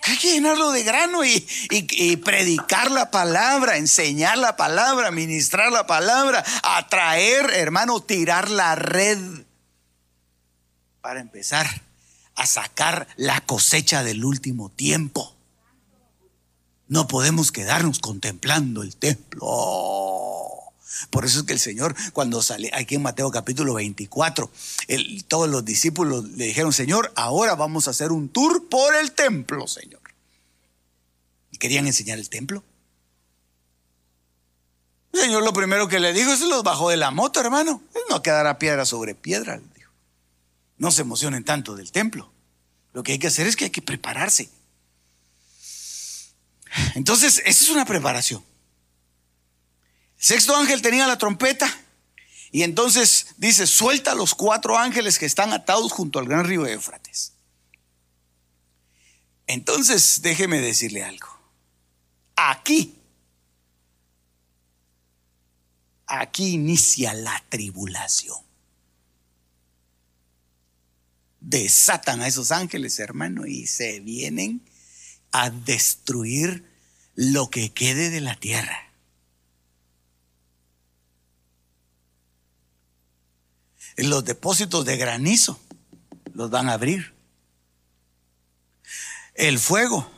[0.03, 5.85] Hay que llenarlo de grano y, y, predicar la palabra, enseñar la palabra, ministrar la
[5.85, 9.19] palabra, atraer, hermano, tirar la red
[11.01, 11.67] para empezar
[12.35, 15.35] a sacar la cosecha del último tiempo.
[16.91, 19.47] No podemos quedarnos contemplando el templo.
[21.09, 24.51] Por eso es que el Señor, cuando sale aquí en Mateo capítulo 24,
[25.29, 29.67] todos los discípulos le dijeron, Señor, ahora vamos a hacer un tour por el templo,
[29.67, 30.01] Señor.
[31.51, 32.61] Y querían enseñar el templo.
[35.13, 37.81] El Señor lo primero que le dijo es los bajó de la moto, hermano.
[38.09, 39.93] No quedará piedra sobre piedra, le dijo.
[40.77, 42.33] No se emocionen tanto del templo.
[42.91, 44.49] Lo que hay que hacer es que hay que prepararse.
[46.95, 48.43] Entonces, esa es una preparación.
[50.17, 51.67] El sexto ángel tenía la trompeta
[52.51, 56.65] y entonces dice, suelta a los cuatro ángeles que están atados junto al gran río
[56.67, 57.33] Éufrates.
[59.47, 61.27] Entonces, déjeme decirle algo.
[62.35, 62.95] Aquí,
[66.05, 68.37] aquí inicia la tribulación.
[71.39, 74.61] Desatan a esos ángeles, hermano, y se vienen
[75.31, 76.65] a destruir
[77.15, 78.91] lo que quede de la tierra.
[83.97, 85.59] Los depósitos de granizo
[86.33, 87.13] los van a abrir.
[89.35, 90.09] El fuego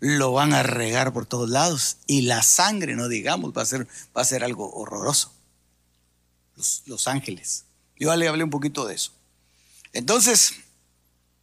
[0.00, 1.98] lo van a regar por todos lados.
[2.06, 5.32] Y la sangre, no digamos, va a ser, va a ser algo horroroso.
[6.56, 7.64] Los, los ángeles.
[7.96, 9.12] Yo le hablé un poquito de eso.
[9.92, 10.54] Entonces,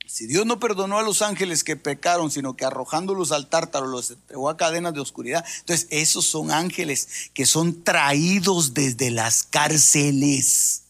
[0.07, 4.11] Si Dios no perdonó a los ángeles que pecaron, sino que arrojándolos al tártaro los
[4.11, 10.83] entregó a cadenas de oscuridad, entonces esos son ángeles que son traídos desde las cárceles.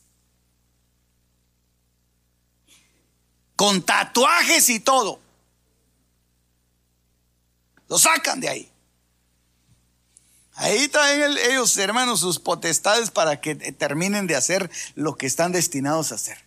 [3.56, 5.20] Con tatuajes y todo.
[7.88, 8.72] Lo sacan de ahí.
[10.56, 16.12] Ahí traen ellos, hermanos, sus potestades para que terminen de hacer lo que están destinados
[16.12, 16.45] a hacer.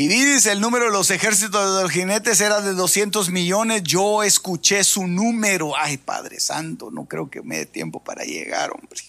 [0.00, 3.82] Y dice el número de los ejércitos de los jinetes era de 200 millones.
[3.82, 5.76] Yo escuché su número.
[5.76, 9.00] Ay, Padre Santo, no creo que me dé tiempo para llegar, hombre.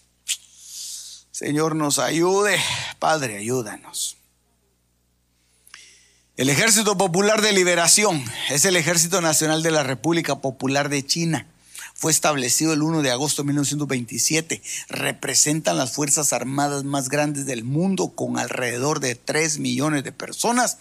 [1.30, 2.58] Señor, nos ayude.
[2.98, 4.18] Padre, ayúdanos.
[6.38, 11.46] El Ejército Popular de Liberación es el Ejército Nacional de la República Popular de China.
[12.00, 14.62] Fue establecido el 1 de agosto de 1927.
[14.88, 20.78] Representan las Fuerzas Armadas más grandes del mundo con alrededor de 3 millones de personas,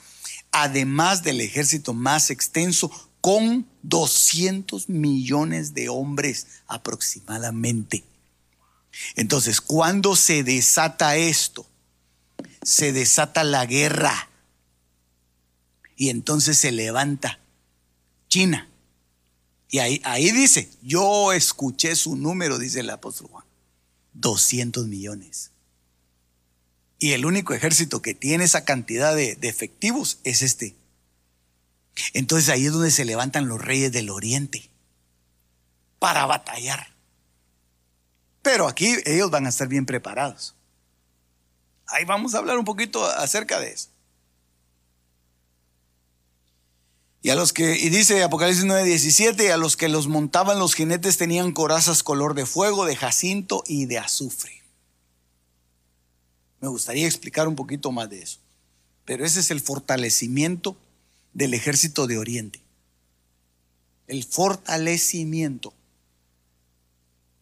[0.52, 8.04] además del ejército más extenso con 200 millones de hombres aproximadamente.
[9.16, 11.66] Entonces, cuando se desata esto?
[12.62, 14.28] Se desata la guerra.
[15.96, 17.40] Y entonces se levanta
[18.28, 18.68] China
[19.70, 23.44] y ahí, dice, yo escuché su número, dice el apóstol Juan,
[24.14, 25.50] 200 millones.
[26.98, 30.74] Y el único ejército que tiene esa cantidad de, de efectivos es este.
[32.14, 34.70] Entonces ahí es donde se levantan los reyes del oriente
[35.98, 36.94] para batallar.
[38.42, 40.54] Pero aquí ellos van a estar bien preparados.
[41.86, 43.90] Ahí vamos a hablar un poquito acerca de eso.
[47.20, 51.16] Y a los que, y dice Apocalipsis 9:17, a los que los montaban los jinetes
[51.16, 54.62] tenían corazas color de fuego, de jacinto y de azufre.
[56.60, 58.38] Me gustaría explicar un poquito más de eso.
[59.04, 60.76] Pero ese es el fortalecimiento
[61.32, 62.62] del ejército de Oriente.
[64.06, 65.72] El fortalecimiento.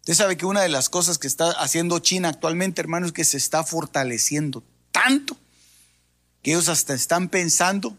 [0.00, 3.24] Usted sabe que una de las cosas que está haciendo China actualmente, hermano, es que
[3.24, 4.62] se está fortaleciendo
[4.92, 5.36] tanto
[6.42, 7.98] que ellos hasta están pensando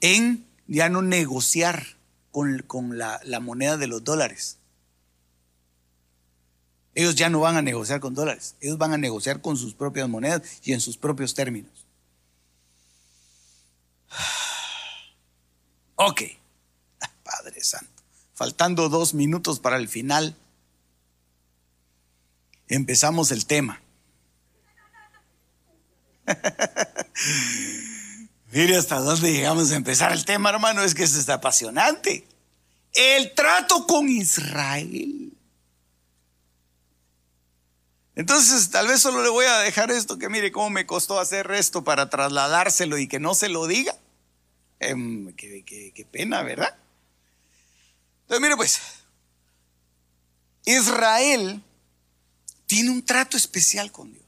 [0.00, 1.96] en ya no negociar
[2.30, 4.58] con, la, la moneda de los dólares.
[6.94, 10.08] Ellos ya no van a negociar con dólares, ellos van a negociar con sus propias
[10.08, 11.72] monedas y en sus propios términos.
[15.98, 16.20] Ok,
[17.24, 18.02] Padre Santo,
[18.34, 20.36] faltando dos minutos para el final,
[22.68, 23.80] empezamos el tema.
[28.56, 32.26] Mire hasta dónde llegamos a empezar el tema, hermano, es que esto está apasionante.
[32.94, 35.30] El trato con Israel.
[38.14, 41.50] Entonces, tal vez solo le voy a dejar esto, que mire cómo me costó hacer
[41.50, 43.94] esto para trasladárselo y que no se lo diga.
[44.80, 46.74] Em, qué, pena, ¿verdad?
[48.22, 48.80] Entonces, mire pues,
[50.64, 51.62] Israel
[52.64, 54.25] tiene un trato especial con Dios.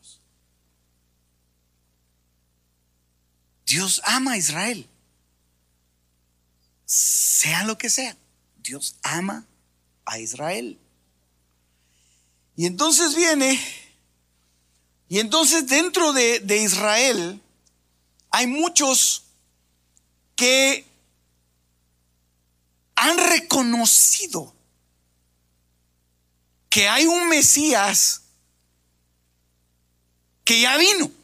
[3.69, 4.89] Dios ama a Israel.
[6.87, 8.17] Sea lo que sea,
[8.57, 9.47] Dios ama
[10.07, 10.79] a Israel.
[12.57, 13.61] Y entonces viene,
[15.09, 17.43] y entonces dentro de, de Israel
[18.31, 19.25] hay muchos
[20.35, 20.87] que
[22.95, 24.55] han reconocido
[26.71, 28.23] que hay un Mesías
[30.45, 31.18] que ya vino.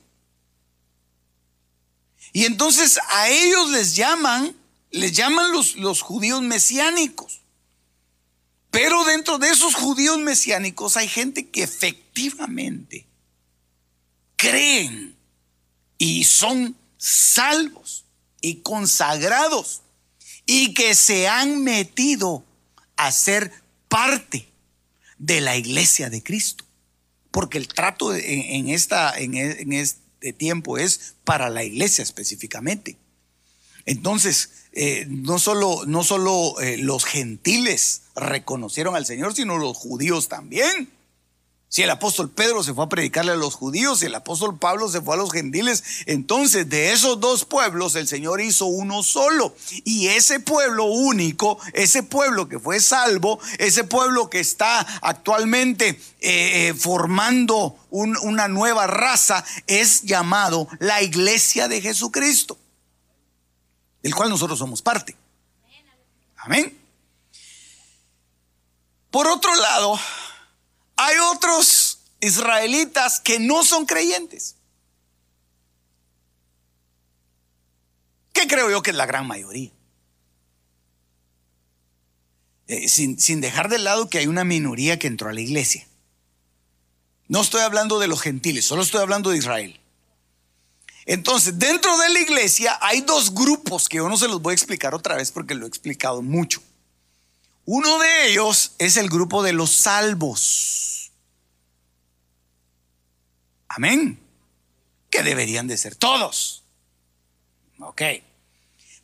[2.35, 4.57] Y entonces a ellos les llaman,
[4.91, 7.41] les llaman los, judíos mesiánicos.
[8.73, 13.07] Pero dentro de esos judíos mesiánicos hay gente que efectivamente
[14.35, 15.15] creen
[15.97, 18.05] y son salvos
[18.41, 19.83] y consagrados
[20.45, 22.45] y que se han metido
[22.97, 23.53] a ser
[23.89, 24.49] parte
[25.19, 26.65] de la iglesia de Cristo.
[27.31, 29.73] Porque el trato en, esta, en, en,
[30.25, 32.97] de tiempo es para la iglesia específicamente.
[33.85, 40.29] Entonces, eh, no solo, no solo eh, los gentiles reconocieron al Señor, sino los judíos
[40.29, 40.91] también.
[41.75, 44.89] Si el apóstol Pedro se fue a predicarle a los judíos y el apóstol Pablo
[44.89, 49.57] se fue a los gentiles, entonces de esos dos pueblos el Señor hizo uno solo.
[49.83, 56.69] Y ese pueblo único, ese pueblo que fue salvo, ese pueblo que está actualmente eh,
[56.69, 62.57] eh, formando una nueva raza, es llamado la iglesia de Jesucristo,
[64.01, 65.17] del cual nosotros somos parte.
[66.37, 66.79] Amén.
[69.11, 69.99] Por otro lado,
[70.97, 74.57] hay otros israelitas que no son creyentes.
[78.33, 79.71] Que creo yo que es la gran mayoría.
[82.67, 85.87] Eh, sin, sin dejar de lado que hay una minoría que entró a la iglesia.
[87.29, 89.81] No estoy hablando de los gentiles, solo estoy hablando de Israel.
[91.07, 94.55] Entonces, dentro de la iglesia hay dos grupos que yo no se los voy a
[94.55, 96.63] explicar otra vez porque lo he explicado mucho.
[97.67, 100.84] Uno de ellos es el grupo de los salvos.
[103.77, 104.21] Amén.
[105.11, 106.65] Que deberían de ser todos.
[107.81, 108.03] Ok.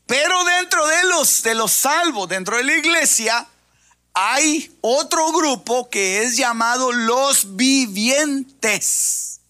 [0.06, 3.48] Pero dentro de los, de los salvos, dentro de la iglesia,
[4.12, 9.40] hay otro grupo que es llamado los vivientes,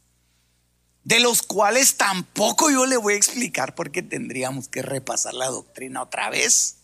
[1.04, 6.02] de los cuales tampoco yo le voy a explicar porque tendríamos que repasar la doctrina
[6.02, 6.76] otra vez.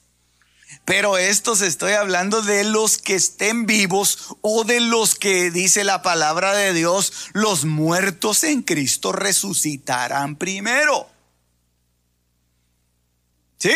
[0.85, 6.03] Pero estos estoy hablando de los que estén vivos o de los que dice la
[6.03, 11.09] palabra de Dios, los muertos en Cristo resucitarán primero.
[13.59, 13.75] ¿Sí?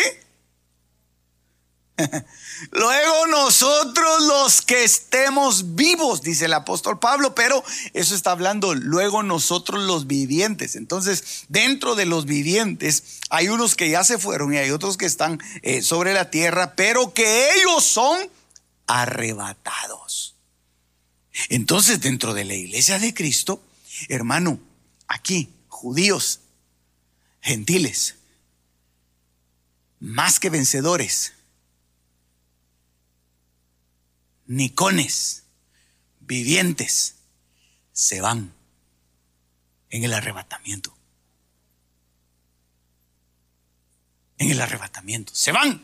[2.69, 9.23] Luego nosotros los que estemos vivos, dice el apóstol Pablo, pero eso está hablando luego
[9.23, 10.75] nosotros los vivientes.
[10.75, 15.05] Entonces, dentro de los vivientes hay unos que ya se fueron y hay otros que
[15.05, 18.29] están eh, sobre la tierra, pero que ellos son
[18.85, 20.35] arrebatados.
[21.49, 23.63] Entonces, dentro de la iglesia de Cristo,
[24.09, 24.59] hermano,
[25.07, 26.41] aquí, judíos,
[27.41, 28.15] gentiles,
[29.99, 31.33] más que vencedores
[34.51, 35.43] nicones,
[36.19, 37.15] vivientes,
[37.93, 38.53] se van
[39.89, 40.93] en el arrebatamiento.
[44.37, 45.33] En el arrebatamiento.
[45.33, 45.81] Se van.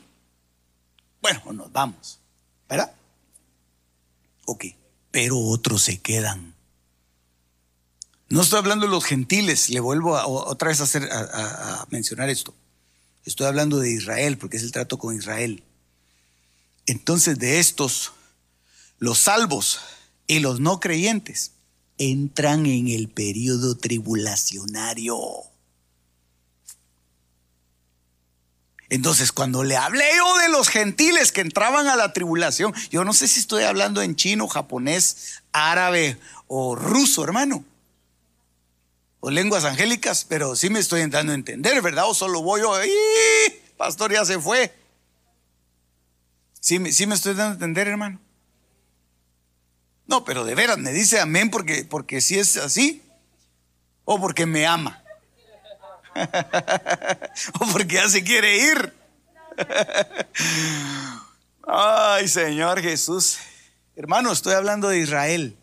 [1.21, 2.19] Bueno, nos vamos.
[2.67, 2.93] ¿Verdad?
[4.45, 4.65] Ok.
[5.11, 6.53] Pero otros se quedan.
[8.27, 12.29] No estoy hablando de los gentiles, le vuelvo a, otra vez a, hacer, a mencionar
[12.29, 12.53] esto.
[13.23, 15.63] Estoy hablando de Israel, porque es el trato con Israel.
[16.85, 18.11] Entonces, de estos
[18.99, 19.79] los salvos
[20.27, 21.53] y los no creyentes
[21.97, 25.17] entran en el periodo tribulacionario.
[28.89, 33.13] Entonces, cuando le hablé yo de los gentiles que entraban a la tribulación, yo no
[33.13, 36.17] sé si estoy hablando en chino, japonés, árabe
[36.47, 37.65] o ruso, hermano,
[39.19, 42.05] o lenguas angélicas, pero sí me estoy entrando a entender, ¿verdad?
[42.07, 42.73] O solo voy yo,
[43.75, 44.73] pastor ya se fue.
[46.61, 48.21] Sí, sí me estoy dando a entender, hermano.
[50.07, 53.03] No, pero de veras, me dice amén porque, porque si es así,
[54.05, 55.03] o porque me ama,
[57.59, 58.93] o porque ya se quiere ir.
[61.67, 63.37] Ay, Señor Jesús.
[63.95, 65.57] Hermano, estoy hablando de Israel.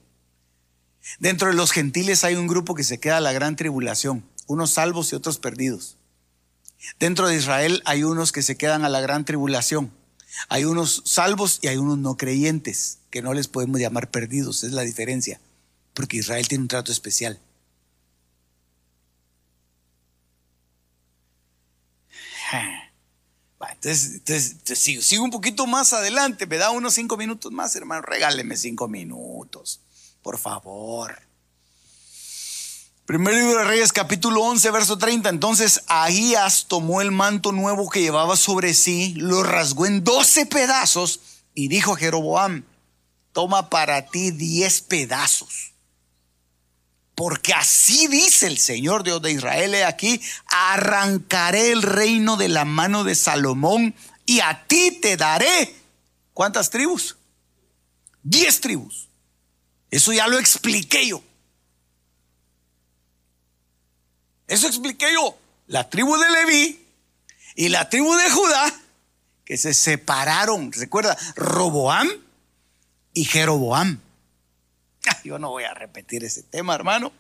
[1.19, 4.73] Dentro de los gentiles hay un grupo que se queda a la gran tribulación, unos
[4.73, 5.99] salvos y otros perdidos.
[6.99, 9.93] Dentro de Israel hay unos que se quedan a la gran tribulación,
[10.49, 14.73] hay unos salvos y hay unos no creyentes que no les podemos llamar perdidos, es
[14.73, 15.41] la diferencia,
[15.95, 17.41] porque Israel tiene un trato especial.
[23.85, 28.57] Entonces, entonces, sigo, un poquito más adelante, me da unos cinco minutos más, hermano, regáleme
[28.57, 29.81] cinco minutos,
[30.23, 31.21] por favor.
[33.07, 35.29] Primer libro de Reyes, capítulo 11, verso 30.
[35.29, 41.21] Entonces Ahías tomó el manto nuevo que llevaba sobre sí, lo rasgó en doce pedazos
[41.53, 42.65] y dijo a Jeroboam,
[43.35, 45.75] toma para ti diez pedazos.
[47.15, 52.65] Porque así dice el Señor Dios de Israel, he aquí, arrancaré el reino de la
[52.65, 53.95] mano de Salomón
[54.25, 55.77] y a ti te daré.
[56.33, 57.19] ¿Cuántas tribus?
[58.23, 59.11] Diez tribus.
[59.91, 61.23] Eso ya lo expliqué yo.
[64.47, 65.37] Eso expliqué yo.
[65.67, 66.87] La tribu de Leví
[67.55, 68.73] y la tribu de Judá
[69.45, 70.73] que se separaron.
[70.73, 72.09] Recuerda, Roboam
[73.13, 74.01] y Jeroboam.
[75.25, 77.13] Yo no voy a repetir ese tema, hermano.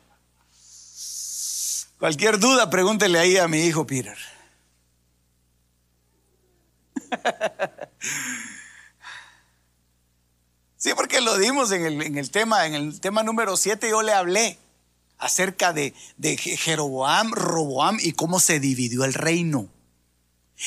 [1.99, 4.19] Cualquier duda, pregúntele ahí a mi hijo Peter.
[10.77, 14.59] Sí, porque lo dimos en el, tema, en el tema número 7 yo le hablé
[15.25, 19.69] acerca de, de Jeroboam, Roboam y cómo se dividió el reino.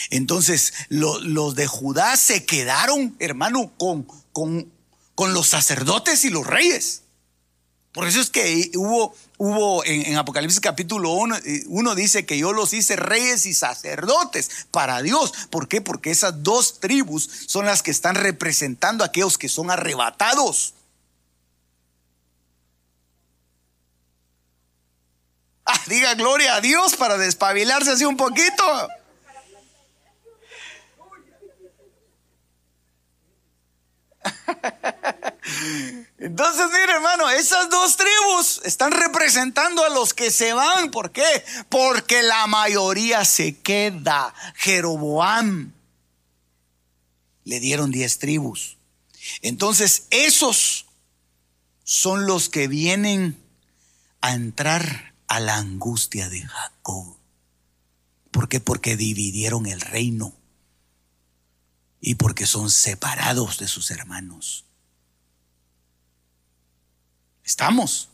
[0.09, 4.71] Entonces, los de Judá se quedaron, hermano, con, con
[5.17, 7.01] con los sacerdotes y los reyes.
[7.91, 11.37] Por eso es que hubo, hubo en, Apocalipsis capítulo 1,
[11.69, 15.33] uno dice que yo los hice reyes y sacerdotes para Dios.
[15.49, 15.81] ¿Por qué?
[15.81, 20.75] Porque esas dos tribus son las que están representando a aquellos que son arrebatados.
[25.67, 28.87] Ah, diga gloria a Dios para despabilarse así un poquito.
[36.17, 40.89] Entonces, mire, hermano, esas dos tribus están representando a los que se van.
[40.89, 41.43] ¿Por qué?
[41.69, 44.33] Porque la mayoría se queda.
[44.55, 45.73] Jeroboam
[47.43, 48.77] le dieron diez tribus.
[49.41, 50.85] Entonces, esos
[51.83, 53.37] son los que vienen
[54.21, 57.17] a entrar a la angustia de Jacob.
[58.31, 58.59] ¿Por qué?
[58.59, 60.33] Porque dividieron el reino
[61.99, 64.65] y porque son separados de sus hermanos.
[67.43, 68.09] Estamos.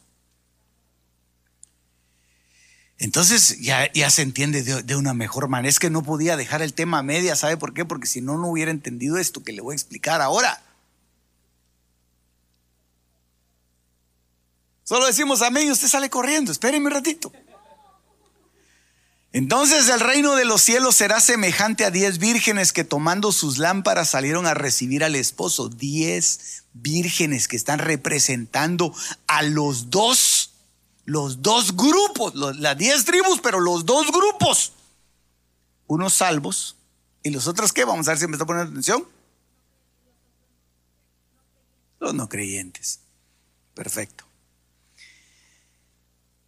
[2.97, 5.69] Entonces ya, ya se entiende de, de, una mejor manera.
[5.69, 7.83] Es que no podía dejar el tema a media, ¿sabe por qué?
[7.83, 10.61] Porque si no, no hubiera entendido esto que le voy a explicar ahora.
[14.83, 16.51] Solo decimos amén y usted sale corriendo.
[16.51, 17.31] Espérenme un ratito.
[19.31, 24.09] Entonces el reino de los cielos será semejante a diez vírgenes que tomando sus lámparas
[24.09, 25.69] salieron a recibir al esposo.
[25.69, 28.93] Diez vírgenes que están representando
[29.25, 30.53] a los dos,
[31.05, 34.73] los dos grupos, las diez tribus, pero los dos grupos.
[35.87, 36.75] Unos salvos
[37.23, 37.85] y los otros qué?
[37.85, 39.03] Vamos a ver si me está poniendo atención.
[41.99, 42.99] Los no creyentes.
[43.73, 44.25] Perfecto.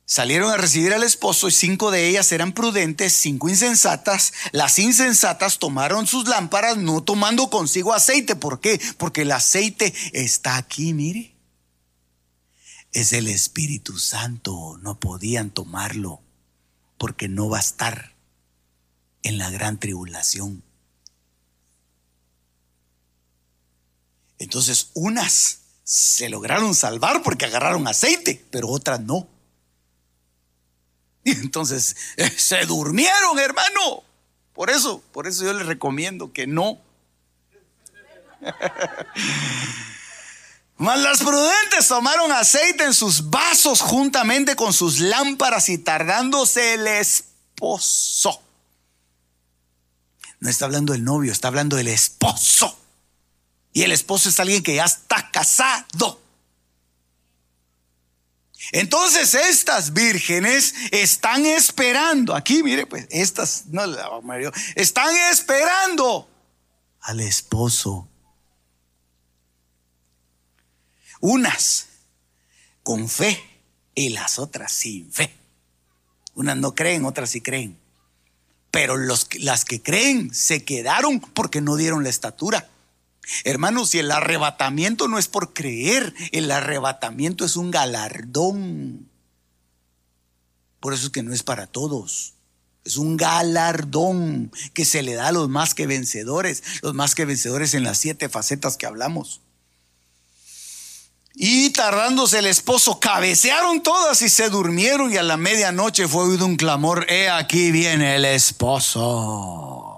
[0.08, 4.34] Salieron a recibir al esposo y cinco de ellas eran prudentes, cinco insensatas.
[4.52, 8.36] Las insensatas tomaron sus lámparas no tomando consigo aceite.
[8.36, 8.80] ¿Por qué?
[8.98, 11.36] Porque el aceite está aquí, mire.
[12.92, 14.78] Es el Espíritu Santo.
[14.84, 16.22] No podían tomarlo
[17.00, 18.16] porque no va a estar
[19.24, 20.64] en la gran tribulación.
[24.38, 29.35] Entonces unas se lograron salvar porque agarraron aceite, pero otras no.
[31.26, 34.04] Entonces eh, se durmieron, hermano.
[34.54, 36.80] Por eso, por eso yo les recomiendo que no.
[40.78, 46.86] Mas las prudentes tomaron aceite en sus vasos juntamente con sus lámparas y tardándose el
[46.88, 48.42] esposo.
[50.40, 52.78] No está hablando del novio, está hablando del esposo.
[53.74, 56.22] Y el esposo es alguien que ya está casado.
[58.72, 63.84] Entonces estas vírgenes están esperando, aquí mire, pues estas, no,
[64.76, 66.30] están esperando
[67.02, 68.08] al esposo.
[71.20, 71.88] Unas
[72.84, 73.42] con fe
[73.96, 75.34] y las otras sin fe.
[76.36, 77.80] Unas no creen, otras sí creen.
[78.72, 82.70] Pero las que creen se quedaron porque no dieron la estatura.
[83.44, 89.10] Hermanos, si el arrebatamiento no es por creer, el arrebatamiento es un galardón.
[90.80, 92.34] Por eso es que no es para todos.
[92.84, 97.26] Es un galardón que se le da a los más que vencedores, los más que
[97.26, 99.42] vencedores en las siete facetas que hablamos.
[101.34, 106.46] Y tardándose el esposo, cabecearon todas y se durmieron y a la medianoche fue oído
[106.46, 109.95] un clamor, he aquí viene el esposo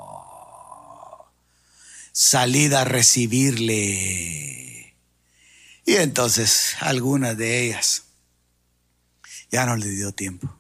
[2.18, 3.76] salida a recibirle.
[5.86, 8.06] Y entonces algunas de ellas
[9.52, 10.52] ya no le dio tiempo.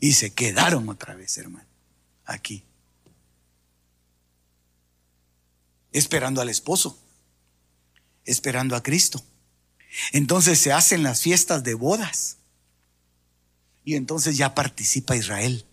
[0.00, 1.68] Y se quedaron otra vez, hermano,
[2.24, 2.64] aquí.
[5.92, 6.98] Esperando al esposo,
[8.24, 9.22] esperando a Cristo.
[10.12, 12.38] Entonces se hacen las fiestas de bodas.
[13.84, 15.66] Y entonces ya participa Israel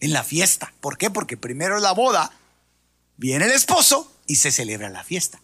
[0.00, 0.72] en la fiesta.
[0.80, 1.10] ¿Por qué?
[1.10, 2.39] Porque primero la boda
[3.20, 5.38] Viene el esposo y se celebra la fiesta.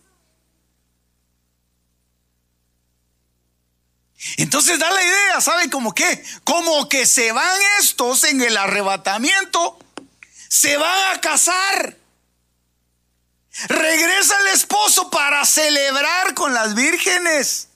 [4.39, 6.25] Entonces da la idea, ¿sabe cómo qué?
[6.43, 9.79] Como que se van estos en el arrebatamiento,
[10.49, 11.99] se van a casar.
[13.69, 17.69] Regresa el esposo para celebrar con las vírgenes.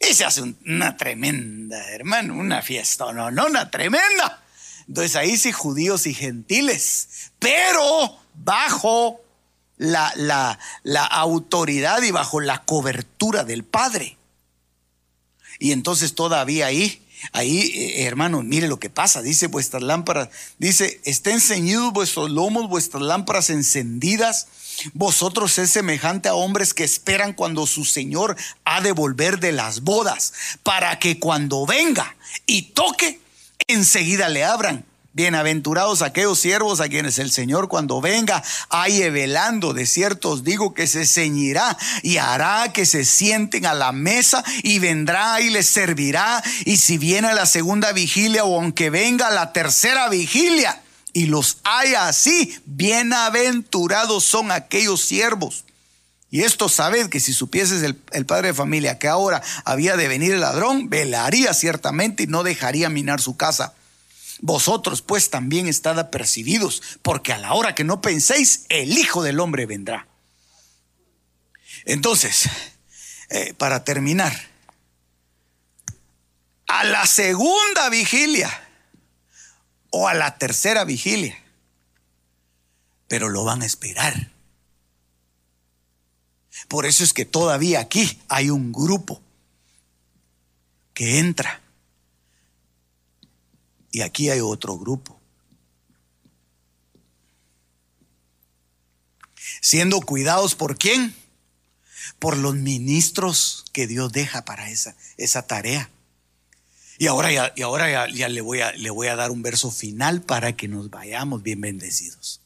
[0.00, 4.41] Y se hace una tremenda, hermano, una fiesta, no, no, una tremenda.
[4.88, 9.20] Entonces ahí sí judíos y gentiles, pero bajo
[9.76, 14.16] la, la, la autoridad y bajo la cobertura del Padre.
[15.58, 19.22] Y entonces todavía ahí Ahí, eh, hermano, mire lo que pasa.
[19.22, 20.28] Dice vuestras lámparas,
[20.58, 24.48] dice, estén ceñidos vuestros lomos, vuestras lámparas encendidas.
[24.92, 29.82] Vosotros es semejante a hombres que esperan cuando su Señor ha de volver de las
[29.82, 32.16] bodas, para que cuando venga
[32.46, 33.20] y toque,
[33.68, 34.84] enseguida le abran.
[35.14, 40.72] Bienaventurados aquellos siervos a quienes el Señor cuando venga haye velando, de cierto os digo
[40.72, 45.66] que se ceñirá y hará que se sienten a la mesa y vendrá y les
[45.66, 50.80] servirá y si viene la segunda vigilia o aunque venga la tercera vigilia,
[51.12, 55.64] y los hay así, bienaventurados son aquellos siervos.
[56.32, 60.32] Y esto sabed que si supieses el, padre de familia que ahora había de venir
[60.32, 63.74] el ladrón, velaría ciertamente y no dejaría minar su casa.
[64.40, 69.40] Vosotros pues también estad apercibidos, porque a la hora que no penséis, el Hijo del
[69.40, 70.08] Hombre vendrá.
[71.84, 72.48] Entonces,
[73.28, 74.32] eh, para terminar,
[76.66, 78.50] a la segunda vigilia
[79.90, 81.38] o a la tercera vigilia,
[83.06, 84.32] pero lo van a esperar.
[86.72, 89.20] Por eso es que todavía aquí hay un grupo
[90.94, 91.60] que entra
[93.90, 95.20] y aquí hay otro grupo.
[99.60, 101.14] Siendo cuidados por quién?
[102.18, 105.90] Por los ministros que Dios deja para esa, esa tarea.
[106.96, 109.70] Y ahora, ya, y ahora ya, le, voy a, le voy a dar un verso
[109.70, 112.40] final para que nos vayamos bien bendecidos.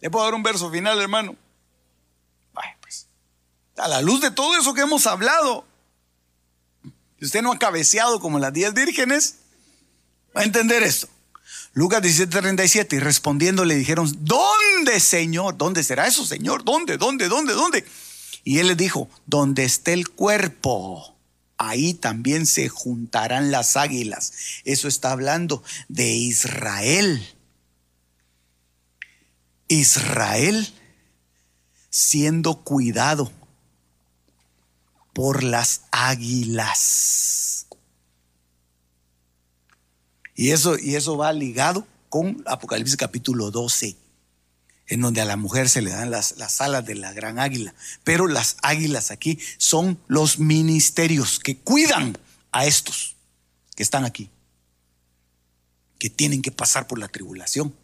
[0.00, 1.36] ¿Le puedo dar un verso final, hermano?
[3.82, 5.64] A la luz de todo eso que hemos hablado,
[7.18, 9.36] si usted no ha cabeceado como las diez vírgenes,
[10.36, 11.08] Va a entender esto.
[11.72, 15.56] Lucas 17:37 y respondiendo le dijeron, ¿dónde Señor?
[15.56, 16.64] ¿Dónde será eso Señor?
[16.64, 16.96] ¿Dónde?
[16.96, 17.28] ¿Dónde?
[17.28, 17.54] ¿Dónde?
[17.54, 17.84] ¿Dónde?
[18.44, 21.16] Y él les dijo, donde esté el cuerpo,
[21.58, 24.32] ahí también se juntarán las águilas.
[24.64, 27.26] Eso está hablando de Israel.
[29.68, 30.72] Israel
[31.90, 33.30] siendo cuidado
[35.20, 37.66] por las águilas.
[40.34, 43.96] Y eso, y eso va ligado con Apocalipsis capítulo 12,
[44.86, 47.74] en donde a la mujer se le dan las, las alas de la gran águila.
[48.02, 52.16] Pero las águilas aquí son los ministerios que cuidan
[52.50, 53.16] a estos
[53.76, 54.30] que están aquí,
[55.98, 57.74] que tienen que pasar por la tribulación.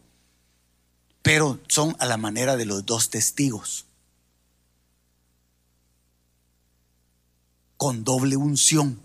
[1.21, 3.86] Pero son a la manera de los dos testigos.
[7.77, 8.99] Con doble unción,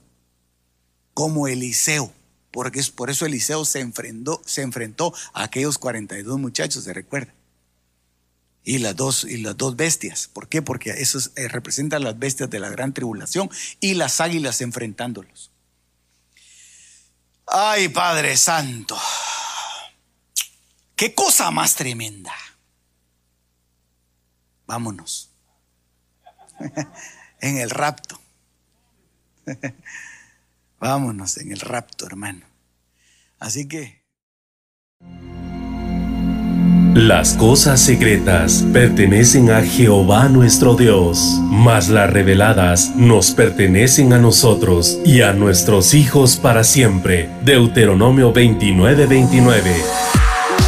[1.15, 2.13] como Eliseo
[2.53, 7.33] porque es por eso Eliseo se enfrentó, se enfrentó a aquellos 42 muchachos, se recuerda.
[8.63, 10.29] Y las dos, y las dos bestias.
[10.29, 10.63] ¿Por qué?
[10.63, 13.51] Porque eso eh, representan las bestias de la gran tribulación
[13.81, 15.51] y las águilas enfrentándolos.
[17.47, 18.97] Ay, Padre Santo.
[20.95, 22.35] Qué cosa más tremenda.
[24.67, 25.31] Vámonos.
[27.41, 28.22] en el rapto.
[30.81, 32.47] Vámonos en el rapto, hermano.
[33.39, 34.03] Así que...
[36.95, 44.99] Las cosas secretas pertenecen a Jehová nuestro Dios, mas las reveladas nos pertenecen a nosotros
[45.03, 47.31] y a nuestros hijos para siempre.
[47.45, 50.32] Deuteronomio 29:29.